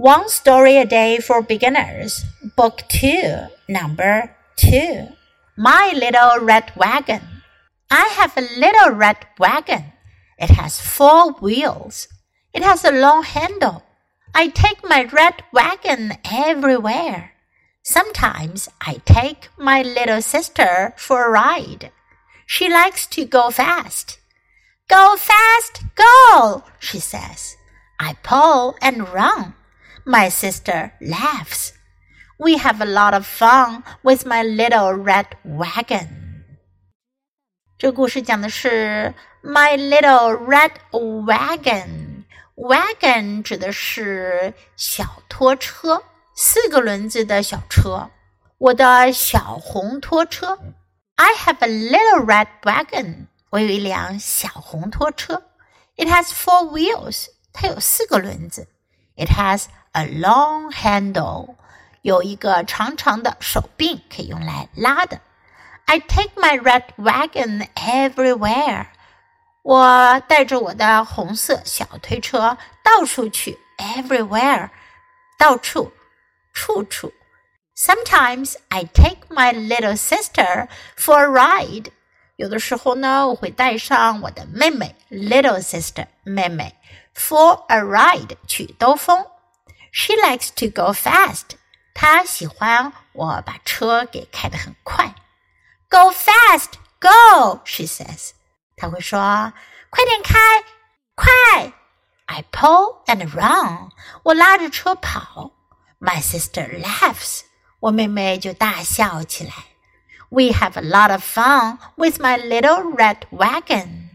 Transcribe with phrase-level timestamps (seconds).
[0.00, 2.24] One Story a Day for Beginners,
[2.56, 5.08] Book 2, Number 2.
[5.58, 7.20] My Little Red Wagon.
[7.90, 9.92] I have a little red wagon.
[10.38, 12.08] It has four wheels.
[12.54, 13.82] It has a long handle.
[14.34, 17.32] I take my red wagon everywhere.
[17.82, 21.92] Sometimes I take my little sister for a ride.
[22.46, 24.18] She likes to go fast.
[24.88, 27.58] Go fast, go, she says.
[27.98, 29.56] I pull and run
[30.05, 31.71] My sister laughs.
[32.37, 36.07] We have a lot of fun with my little red wagon.
[37.77, 42.23] 这故事讲的是 My little red wagon.
[42.55, 46.03] Wagon 指的是小拖车，
[46.35, 48.09] 四个轮子的小车。
[48.57, 50.57] 我的小红拖车。
[51.15, 53.27] I have a little red wagon.
[53.49, 55.43] 我有一辆小红拖车。
[55.95, 57.27] It has four wheels.
[57.53, 58.67] 它有四个轮子。
[59.15, 61.54] It has a long handle，
[62.02, 65.20] 有一个长长的手柄可以用来拉的。
[65.86, 68.86] I take my red wagon everywhere。
[69.62, 74.70] 我带着我的红色小推车到处去，everywhere，
[75.36, 75.92] 到处，
[76.52, 77.12] 处处。
[77.76, 81.86] Sometimes I take my little sister for a ride。
[82.36, 86.74] 有的时候呢，我会带上我的妹妹，little sister，妹妹
[87.14, 89.26] ，for a ride 去兜风。
[89.91, 91.57] she likes to go fast.
[91.93, 95.15] 她喜欢我把车给开得很快。
[95.89, 98.31] Go fast, go, she says.
[98.75, 99.53] 她会说：“
[99.89, 100.63] 快点开，
[101.15, 101.73] 快！”
[102.25, 103.91] I pull and run.
[104.23, 105.51] 我拉着车跑。
[105.99, 107.41] My sister laughs.
[107.79, 109.53] 我妹妹就大笑起来。
[110.29, 114.09] We have a lot of fun with my little red wagon.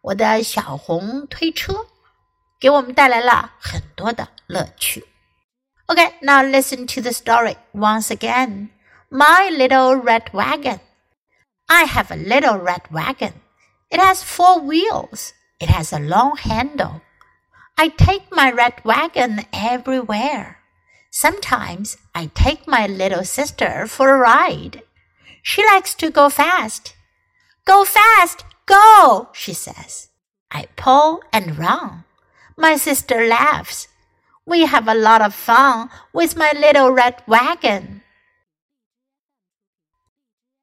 [0.00, 1.86] 我的小红推车。
[2.60, 5.04] 给我们带来了很多的乐趣。
[5.86, 8.68] Okay, now listen to the story once again.
[9.10, 10.80] My little red wagon.
[11.66, 13.32] I have a little red wagon.
[13.90, 15.32] It has four wheels.
[15.58, 17.00] It has a long handle.
[17.76, 20.58] I take my red wagon everywhere.
[21.10, 24.82] Sometimes I take my little sister for a ride.
[25.42, 26.94] She likes to go fast.
[27.64, 30.08] Go fast, go, she says.
[30.50, 32.04] I pull and run.
[32.57, 33.87] My sister laughs.
[34.45, 37.96] We have a lot of fun with my little red wagon.